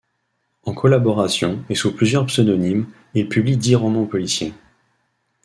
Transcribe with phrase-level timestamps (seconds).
[0.63, 4.55] En collaboration et sous plusieurs pseudonymes, il publie dix romans policiers.